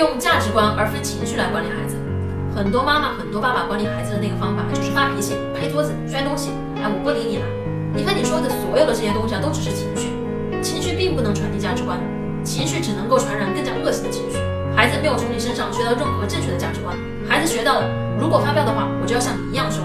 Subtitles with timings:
[0.00, 1.94] 用价值观而非情绪来管理孩子。
[2.56, 6.50] 很多妈妈、很多爸爸管理孩子的那个方法就是发脾气、拍桌子、摔东西。
[6.80, 7.44] 哎，我不理你了。
[7.92, 10.08] 你看你说的所有的这些东西啊，都只是情绪，
[10.64, 12.00] 情绪并不能传递价值观，
[12.42, 14.40] 情绪只能够传染更加恶性的情绪。
[14.72, 16.96] 孩子没有从你身上学到任何正确的价值观。
[17.28, 17.86] 孩子学到了，
[18.18, 19.84] 如果发飙的话，我就要像你一样凶。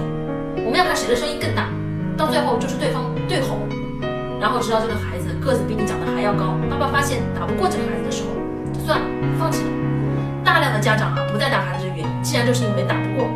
[0.63, 1.67] 我们要看谁的声音更大，
[2.15, 3.59] 到最后就是对方对吼，
[4.39, 8.31] 然后直到这个孩子个子比你长得还要高，爸爸发现打不过这个孩子的时候，
[8.71, 9.05] 就算了，
[9.37, 9.74] 放弃了。
[10.85, 13.27] 家长啊不再打孩子的原因，竟然就是因为打不过。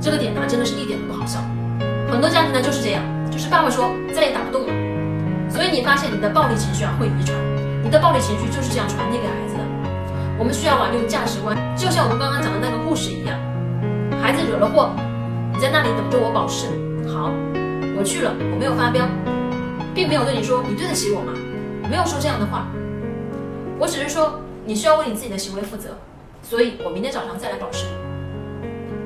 [0.00, 1.38] 这个点呢，真的是一点都不好笑。
[2.10, 3.00] 很多家庭呢就是这样，
[3.30, 4.72] 就是爸爸说再也打不动了，
[5.48, 7.38] 所以你发现你的暴力情绪啊会遗传，
[7.84, 9.60] 你的暴力情绪就是这样传递给孩子的。
[10.36, 13.38] 我们需要啊用价值观，就像我们刚刚讲的那个故事一样，
[14.20, 14.90] 孩子惹了祸，
[15.54, 16.66] 你在那里等着我保释。
[17.06, 17.30] 好，
[17.96, 19.06] 我去了，我没有发飙，
[19.94, 21.30] 并没有对你说你对得起我吗？
[21.88, 22.66] 没有说这样的话，
[23.78, 25.96] 我只是说你需要为你自己的行为负责，
[26.48, 27.84] 所以我明天早上再来保持。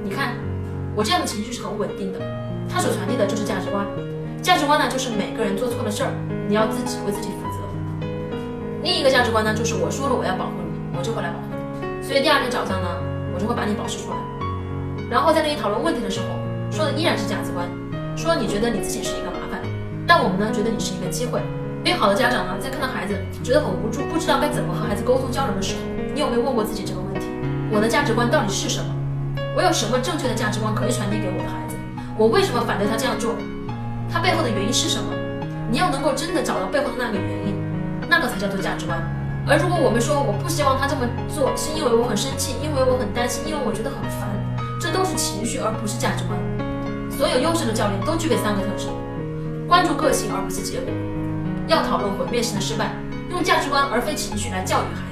[0.05, 0.37] 你看，
[0.95, 2.21] 我这样的情绪是很稳定的，
[2.71, 3.85] 它所传递的就是价值观。
[4.41, 6.15] 价值观呢，就是每个人做错了事儿，
[6.47, 7.59] 你要自己为自己负责。
[8.85, 12.07] 另一个价值观呢，就是我说了我要保护你，我就会来保护你。
[12.07, 12.87] 所以第二天早上呢，
[13.35, 14.17] 我就会把你保释出来。
[15.11, 16.31] 然后在跟你讨论问题的时候，
[16.71, 17.67] 说的依然是价值观，
[18.15, 19.59] 说你觉得你自己是一个麻烦，
[20.07, 21.43] 但我们呢觉得你是一个机会。
[21.83, 25.83] 因为好的家长呢，在看到孩子觉得很无助，不知道该怎么和孩子沟通交流的时候，
[26.15, 27.12] 你有没有问过自己这个问题？
[27.73, 28.95] 我的价值观到底是什么？
[29.57, 31.77] 我有什么正确的价值观可以传递给我的孩子？
[32.19, 33.35] 我为什么反对他这样做？
[34.13, 35.09] 他背后的原因是什么？
[35.71, 37.57] 你要能够真的找到背后的那个原因，
[38.11, 39.01] 那个才叫做价值观。
[39.49, 44.29] 而如果我们说我不希望他这么做，是因为我很生气，因为我很担心，因为我觉得很烦，
[44.79, 46.37] 这都是情绪而不是价值观。
[47.09, 48.93] 所有优秀的教练都具备三个特质：
[49.67, 50.93] 关注个性而不是结果，
[51.69, 52.93] 要讨论毁灭性的失败，
[53.31, 55.09] 用价值观而非情绪来教育孩